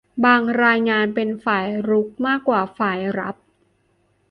[0.25, 0.41] บาง
[0.89, 3.35] งานต้องเป็นฝ่ายรุกมากกว่าฝ่ายรับ